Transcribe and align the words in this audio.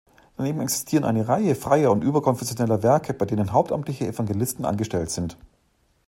Daneben 0.35 0.61
existieren 0.61 1.03
eine 1.03 1.27
Reihe 1.27 1.53
freier 1.53 1.91
und 1.91 2.03
überkonfessioneller 2.03 2.81
Werke, 2.81 3.13
bei 3.13 3.25
denen 3.27 3.51
hauptamtliche 3.51 4.07
Evangelisten 4.07 4.65
angestellt 4.65 5.11
sind. 5.11 5.37